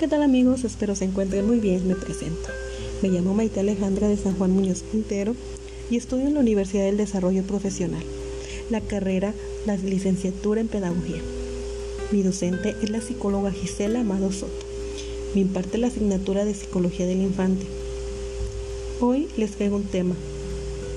[0.00, 0.64] ¿qué tal amigos?
[0.64, 2.48] Espero se encuentren muy bien, me presento.
[3.02, 5.36] Me llamo Maite Alejandra de San Juan Muñoz Quintero
[5.90, 8.02] y estudio en la Universidad del Desarrollo Profesional,
[8.70, 9.34] la carrera,
[9.66, 11.20] la licenciatura en Pedagogía.
[12.12, 14.64] Mi docente es la psicóloga Gisela Amado Soto.
[15.34, 17.66] Me imparte la asignatura de Psicología del Infante.
[19.00, 20.14] Hoy les traigo un tema,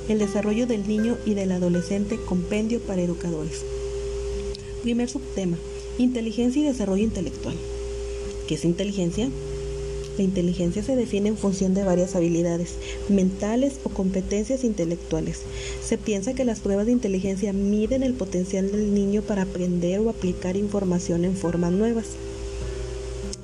[0.07, 3.65] el desarrollo del niño y del adolescente compendio para educadores.
[4.81, 5.57] Primer subtema,
[5.97, 7.55] inteligencia y desarrollo intelectual.
[8.53, 9.29] ¿Qué es inteligencia?
[10.15, 12.75] La inteligencia se define en función de varias habilidades
[13.09, 15.39] mentales o competencias intelectuales.
[15.83, 20.11] Se piensa que las pruebas de inteligencia miden el potencial del niño para aprender o
[20.11, 22.09] aplicar información en formas nuevas.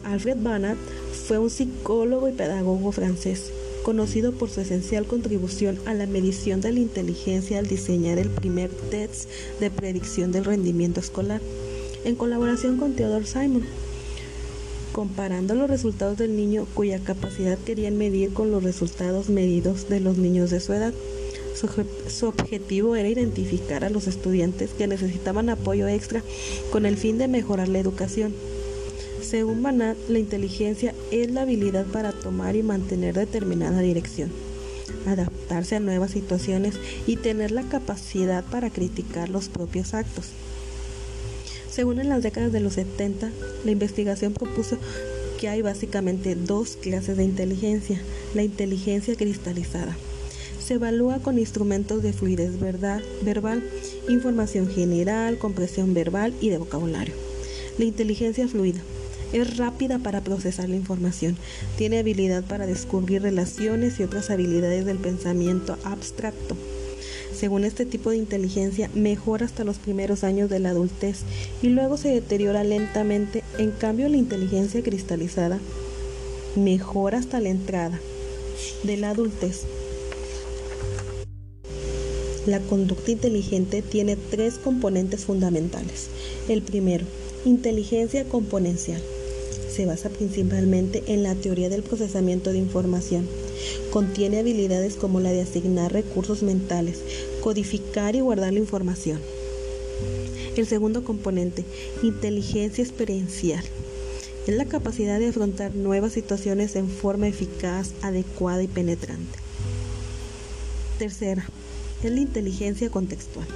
[0.03, 0.77] Alfred Banat
[1.27, 3.45] fue un psicólogo y pedagogo francés,
[3.81, 8.69] conocido por su esencial contribución a la medición de la inteligencia al diseñar el primer
[8.69, 9.27] test
[9.59, 11.41] de predicción del rendimiento escolar,
[12.05, 13.63] en colaboración con Theodore Simon
[14.91, 20.17] comparando los resultados del niño cuya capacidad querían medir con los resultados medidos de los
[20.17, 20.93] niños de su edad.
[22.07, 26.23] Su, objetivo era identificar a los estudiantes que necesitaban apoyo extra
[26.71, 28.33] con el fin de mejorar la educación.
[29.21, 34.31] Según Banat, la inteligencia es la habilidad para tomar y mantener determinada dirección,
[35.05, 40.27] adaptarse a nuevas situaciones y tener la capacidad para criticar los propios actos.
[41.79, 43.31] Según en las décadas de los 70,
[43.63, 44.77] la investigación propuso
[45.39, 48.01] que hay básicamente dos clases de inteligencia.
[48.33, 49.95] La inteligencia cristalizada.
[50.61, 53.63] Se evalúa con instrumentos de fluidez verbal,
[54.09, 57.13] información general, compresión verbal y de vocabulario.
[57.77, 58.81] La inteligencia fluida.
[59.31, 61.37] Es rápida para procesar la información,
[61.77, 66.57] tiene habilidad para descubrir relaciones y otras habilidades del pensamiento abstracto
[67.33, 71.21] según este tipo de inteligencia, mejora hasta los primeros años de la adultez
[71.61, 73.43] y luego se deteriora lentamente.
[73.57, 75.59] En cambio, la inteligencia cristalizada
[76.55, 77.99] mejora hasta la entrada
[78.83, 79.63] de la adultez.
[82.45, 86.07] La conducta inteligente tiene tres componentes fundamentales.
[86.47, 87.05] El primero,
[87.45, 89.01] inteligencia componencial.
[89.79, 93.25] Se basa principalmente en la teoría del procesamiento de información
[93.93, 96.99] Contiene habilidades como la de asignar recursos mentales,
[97.41, 99.21] codificar y guardar la información.
[100.57, 101.63] El segundo componente,
[102.03, 103.63] inteligencia experiencial.
[104.47, 109.39] Es la capacidad de afrontar nuevas situaciones en forma eficaz, adecuada y penetrante.
[110.97, 111.47] Tercera,
[112.03, 113.47] es la inteligencia contextual.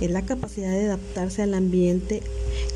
[0.00, 2.20] Es la capacidad de adaptarse al ambiente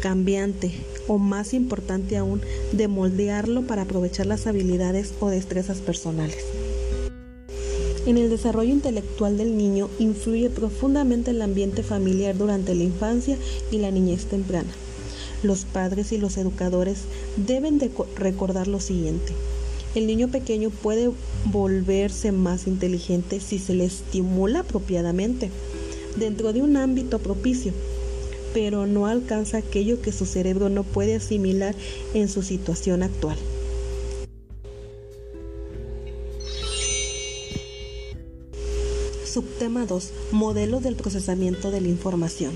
[0.01, 0.71] cambiante
[1.09, 2.41] o más importante aún,
[2.73, 6.45] de moldearlo para aprovechar las habilidades o destrezas personales.
[8.07, 13.37] En el desarrollo intelectual del niño influye profundamente el ambiente familiar durante la infancia
[13.71, 14.71] y la niñez temprana.
[15.43, 17.03] Los padres y los educadores
[17.37, 19.33] deben de recordar lo siguiente.
[19.95, 21.11] El niño pequeño puede
[21.47, 25.51] volverse más inteligente si se le estimula apropiadamente
[26.17, 27.73] dentro de un ámbito propicio
[28.53, 31.75] pero no alcanza aquello que su cerebro no puede asimilar
[32.15, 33.37] en su situación actual.
[39.25, 40.11] Subtema 2.
[40.33, 42.53] Modelos del procesamiento de la información.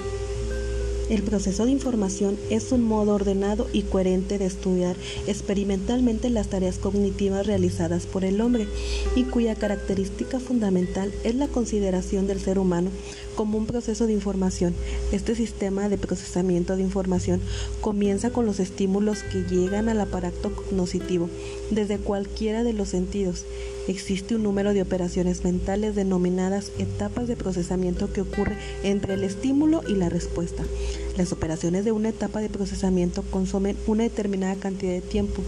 [1.10, 6.78] El proceso de información es un modo ordenado y coherente de estudiar experimentalmente las tareas
[6.78, 8.66] cognitivas realizadas por el hombre
[9.14, 12.88] y cuya característica fundamental es la consideración del ser humano
[13.36, 14.74] como un proceso de información.
[15.12, 17.40] Este sistema de procesamiento de información
[17.82, 21.28] comienza con los estímulos que llegan al aparato cognitivo
[21.70, 23.44] desde cualquiera de los sentidos.
[23.86, 29.82] Existe un número de operaciones mentales denominadas etapas de procesamiento que ocurre entre el estímulo
[29.86, 30.64] y la respuesta.
[31.18, 35.42] Las operaciones de una etapa de procesamiento consumen una determinada cantidad de tiempo,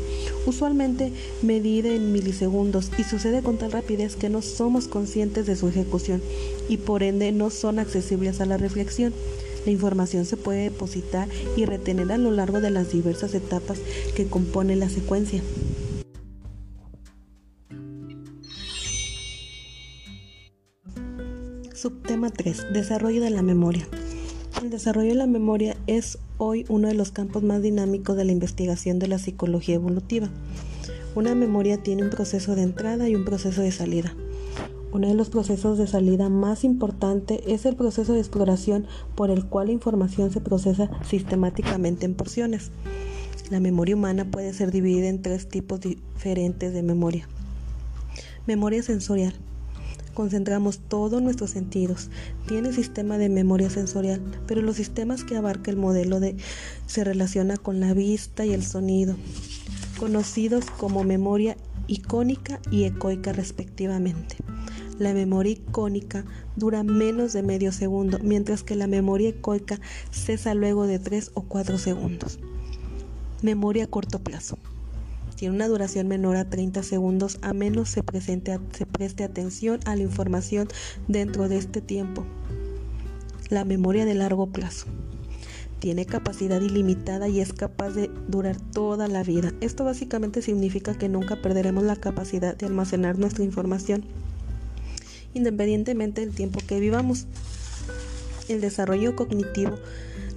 [0.45, 5.69] usualmente medida en milisegundos, y sucede con tal rapidez que no somos conscientes de su
[5.69, 6.21] ejecución
[6.69, 9.15] y por ende no son accesibles a la reflexión.
[9.65, 13.79] La información se puede depositar y retener a lo largo de las diversas etapas
[14.15, 15.43] que componen la secuencia.
[21.87, 22.73] Subtema 3.
[22.73, 23.87] Desarrollo de la memoria.
[24.61, 28.33] El desarrollo de la memoria es hoy uno de los campos más dinámicos de la
[28.33, 30.29] investigación de la psicología evolutiva.
[31.15, 34.17] Una memoria tiene un proceso de entrada y un proceso de salida.
[34.91, 39.47] Uno de los procesos de salida más importante es el proceso de exploración por el
[39.47, 42.73] cual la información se procesa sistemáticamente en porciones.
[43.49, 47.29] La memoria humana puede ser dividida en tres tipos diferentes de memoria.
[48.45, 49.35] Memoria sensorial.
[50.17, 52.09] Concentramos todos nuestros sentidos.
[52.49, 56.37] Tiene sistema de memoria sensorial, pero los sistemas que abarca el modelo de
[56.87, 59.15] se relaciona con la vista y el sonido.
[60.01, 64.37] conocidos como memoria icónica y ecoica respectivamente.
[64.99, 66.25] La memoria icónica
[66.57, 69.79] dura menos de medio segundo, mientras que la memoria ecoica
[70.11, 72.39] cesa luego de 3 o 4 segundos.
[73.43, 74.57] Memoria a corto plazo.
[75.37, 80.03] Tiene una duración menor a 30 segundos a menos se, se preste atención a la
[80.03, 80.69] información
[81.09, 82.25] dentro de este tiempo.
[83.51, 84.87] La memoria de largo plazo
[85.79, 89.53] tiene capacidad ilimitada y es capaz de durar toda la vida.
[89.61, 94.05] Esto básicamente significa que nunca perderemos la capacidad de almacenar nuestra información
[95.35, 97.27] independientemente del tiempo que vivamos.
[98.49, 99.77] El desarrollo cognitivo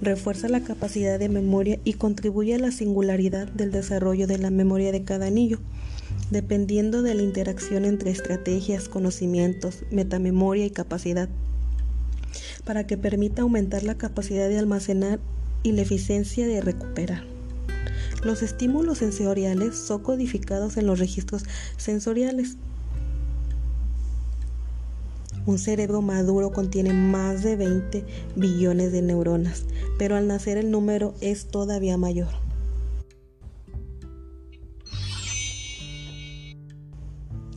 [0.00, 4.92] refuerza la capacidad de memoria y contribuye a la singularidad del desarrollo de la memoria
[4.92, 5.58] de cada niño,
[6.30, 11.28] dependiendo de la interacción entre estrategias, conocimientos, metamemoria y capacidad,
[12.64, 15.20] para que permita aumentar la capacidad de almacenar
[15.62, 17.24] y la eficiencia de recuperar.
[18.22, 21.44] Los estímulos sensoriales son codificados en los registros
[21.76, 22.56] sensoriales
[25.50, 28.04] un cerebro maduro contiene más de 20
[28.36, 29.64] billones de neuronas,
[29.98, 32.28] pero al nacer el número es todavía mayor.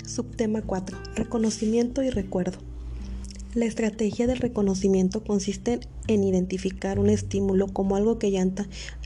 [0.05, 0.97] Subtema 4.
[1.15, 2.57] Reconocimiento y recuerdo.
[3.53, 8.43] La estrategia del reconocimiento consiste en identificar un estímulo como algo que ya,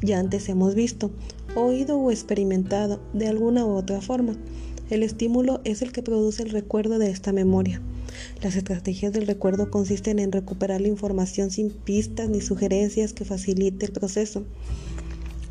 [0.01, 1.11] ya antes hemos visto,
[1.55, 4.37] oído o experimentado de alguna u otra forma.
[4.89, 7.81] El estímulo es el que produce el recuerdo de esta memoria.
[8.41, 13.85] Las estrategias del recuerdo consisten en recuperar la información sin pistas ni sugerencias que facilite
[13.85, 14.43] el proceso.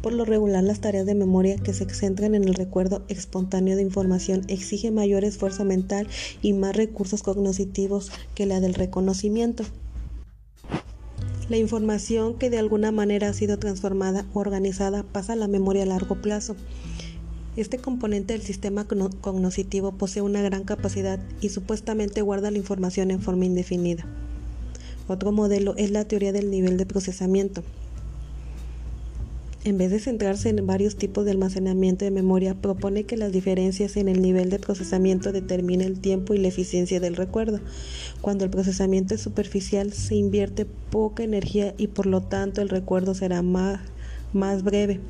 [0.03, 3.83] Por lo regular, las tareas de memoria que se centran en el recuerdo espontáneo de
[3.83, 6.07] información exigen mayor esfuerzo mental
[6.43, 9.65] y más recursos cognitivos que la del reconocimiento.
[11.49, 15.85] La información que de alguna manera ha sido transformada o organizada pasa a la memoria
[15.85, 16.57] a largo plazo.
[17.57, 23.23] Este componente del sistema cognitivo posee una gran capacidad y supuestamente guarda la información en
[23.23, 24.05] forma indefinida.
[25.09, 27.63] Otro modelo es la teoría del nivel de procesamiento.
[29.65, 33.97] En vez de centrarse en varios tipos de almacenamiento de memoria, propone que las diferencias
[33.97, 37.61] en el nivel de procesamiento determinen el tiempo y la eficiencia del recuerdo.
[38.21, 43.15] Cuando el procesamiento es superficial, se invierte poca energía y por lo tanto el recuerdo
[43.15, 45.01] será más breve.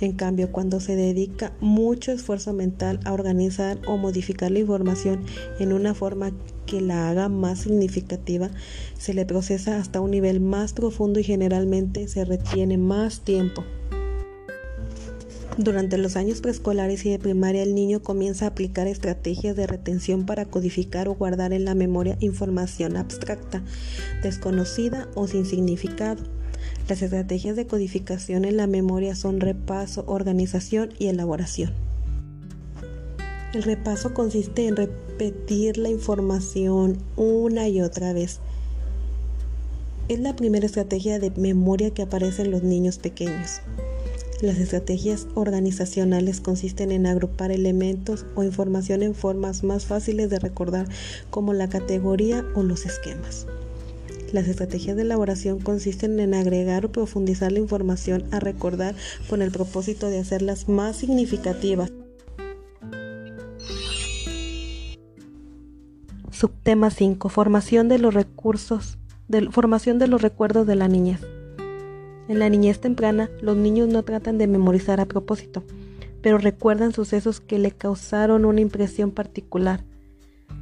[0.00, 5.24] En cambio, cuando se dedica mucho esfuerzo mental a organizar o modificar la información
[5.58, 6.32] en una forma
[6.64, 8.50] que la haga más significativa,
[8.98, 13.62] se le procesa hasta un nivel más profundo y generalmente se retiene más tiempo.
[15.58, 20.24] Durante los años preescolares y de primaria el niño comienza a aplicar estrategias de retención
[20.24, 23.62] para codificar o guardar en la memoria información abstracta,
[24.22, 26.39] desconocida o sin significado.
[26.88, 31.72] Las estrategias de codificación en la memoria son repaso, organización y elaboración.
[33.52, 38.40] El repaso consiste en repetir la información una y otra vez.
[40.08, 43.60] Es la primera estrategia de memoria que aparece en los niños pequeños.
[44.40, 50.88] Las estrategias organizacionales consisten en agrupar elementos o información en formas más fáciles de recordar
[51.28, 53.46] como la categoría o los esquemas.
[54.32, 58.94] Las estrategias de elaboración consisten en agregar o profundizar la información a recordar
[59.28, 61.92] con el propósito de hacerlas más significativas.
[66.30, 67.28] Subtema 5.
[67.28, 68.98] Formación de los recursos,
[69.50, 71.20] formación de los recuerdos de la niñez.
[72.28, 75.64] En la niñez temprana, los niños no tratan de memorizar a propósito,
[76.22, 79.82] pero recuerdan sucesos que le causaron una impresión particular.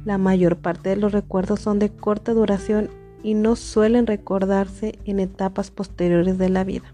[0.05, 2.89] La mayor parte de los recuerdos son de corta duración
[3.23, 6.93] y no suelen recordarse en etapas posteriores de la vida.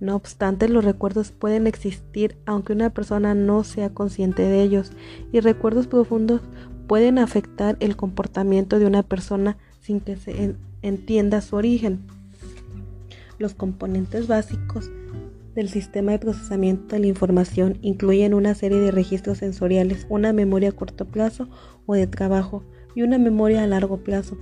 [0.00, 4.92] No obstante, los recuerdos pueden existir aunque una persona no sea consciente de ellos
[5.30, 6.40] y recuerdos profundos
[6.86, 12.00] pueden afectar el comportamiento de una persona sin que se entienda su origen.
[13.38, 14.90] Los componentes básicos
[15.54, 20.70] del sistema de procesamiento de la información incluyen una serie de registros sensoriales, una memoria
[20.70, 21.48] a corto plazo
[21.86, 24.38] o de trabajo y una memoria a largo plazo.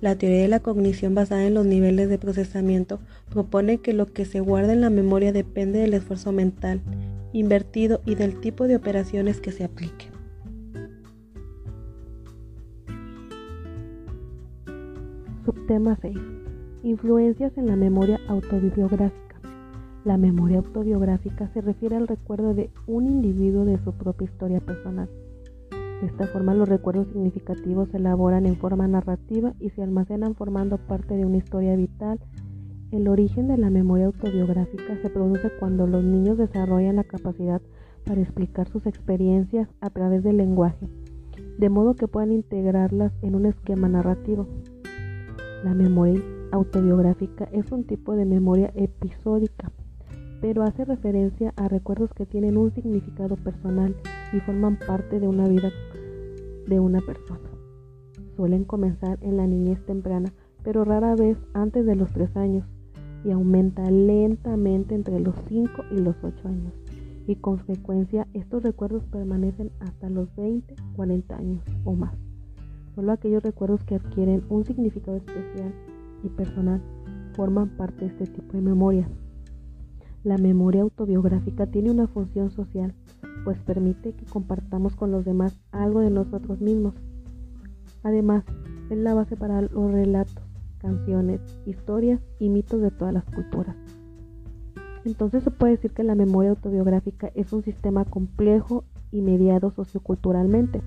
[0.00, 3.00] La teoría de la cognición basada en los niveles de procesamiento
[3.30, 6.82] propone que lo que se guarda en la memoria depende del esfuerzo mental
[7.32, 10.10] invertido y del tipo de operaciones que se apliquen.
[15.44, 16.16] Subtema 6.
[16.82, 19.40] Influencias en la memoria autobiográfica.
[20.04, 25.08] La memoria autobiográfica se refiere al recuerdo de un individuo de su propia historia personal.
[26.00, 30.76] De esta forma los recuerdos significativos se elaboran en forma narrativa y se almacenan formando
[30.76, 32.20] parte de una historia vital
[32.90, 37.62] El origen de la memoria autobiográfica se produce cuando los niños desarrollan la capacidad
[38.04, 40.86] para explicar sus experiencias a través del lenguaje,
[41.58, 44.46] de modo que puedan integrarlas en un esquema narrativo.
[45.64, 46.22] La memoria
[46.52, 49.72] autobiográfica es un tipo de memoria episódica,
[50.46, 53.96] pero hace referencia a recuerdos que tienen un significado personal
[54.32, 55.72] y forman parte de una vida
[56.68, 57.40] de una persona.
[58.36, 62.64] Suelen comenzar en la niñez temprana, pero rara vez antes de los 3 años
[63.24, 66.72] y aumenta lentamente entre los 5 y los 8 años.
[67.26, 72.14] Y con frecuencia estos recuerdos permanecen hasta los 20, 40 años o más.
[72.94, 75.74] Solo aquellos recuerdos que adquieren un significado especial
[76.22, 76.80] y personal
[77.34, 79.08] forman parte de este tipo de memoria.
[80.26, 82.92] La memoria autobiográfica tiene una función social,
[83.44, 86.94] pues permite que compartamos con los demás algo de nosotros mismos.
[88.02, 88.42] Además,
[88.90, 90.42] es la base para los relatos,
[90.78, 93.76] canciones, historias y mitos de todas las culturas.
[95.04, 100.82] Entonces se puede decir que la memoria autobiográfica es un sistema complejo y mediado socioculturalmente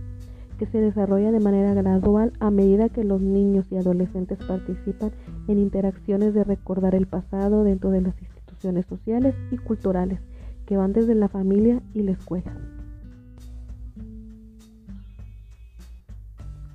[0.58, 5.13] que se desarrolla de manera gradual a medida que los niños y adolescentes participan
[5.48, 8.15] en interacciones de recordar el pasado dentro de las
[8.88, 10.20] sociales y culturales
[10.66, 12.56] que van desde la familia y la escuela.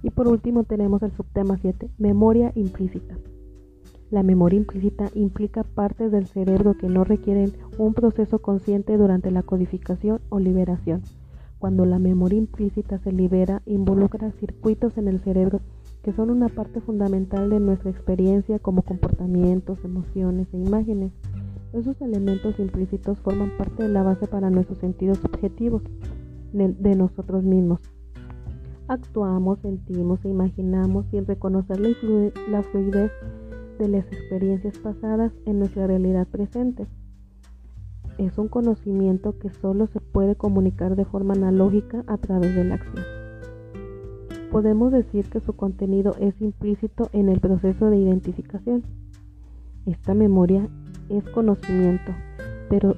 [0.02, 3.16] Y por último tenemos el subtema 7, memoria implícita.
[4.10, 9.42] La memoria implícita implica partes del cerebro que no requieren un proceso consciente durante la
[9.42, 11.02] codificación o liberación
[11.64, 15.62] cuando la memoria implícita se libera, involucra circuitos en el cerebro
[16.02, 21.12] que son una parte fundamental de nuestra experiencia como comportamientos, emociones e imágenes.
[21.74, 25.82] Esos elementos implícitos forman parte de la base para nuestros sentidos subjetivos
[26.52, 27.80] de, nosotros mismos.
[28.88, 33.12] Actuamos, sentimos e imaginamos sin reconocer la fluidez
[33.78, 36.86] de las experiencias pasadas en nuestra realidad presente
[38.18, 42.76] es un conocimiento que solo se puede comunicar de forma analógica a través de la
[42.76, 43.04] acción.
[44.50, 48.84] Podemos decir que su contenido es implícito en el proceso de identificación.
[49.84, 50.68] Esta memoria
[51.08, 52.12] es conocimiento,
[52.68, 52.96] pero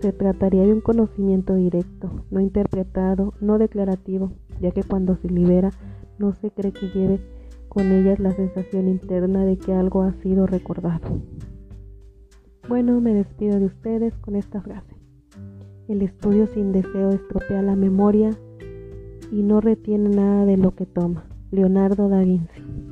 [0.00, 5.70] se trataría de un conocimiento directo, no interpretado, no declarativo, ya que cuando se libera
[6.18, 7.20] no se cree que lleve
[7.68, 11.20] con ellas la sensación interna de que algo ha sido recordado.
[12.68, 14.94] Bueno, me despido de ustedes con esta frase.
[15.88, 18.30] El estudio sin deseo estropea la memoria
[19.30, 21.24] y no retiene nada de lo que toma.
[21.50, 22.91] Leonardo da Vinci.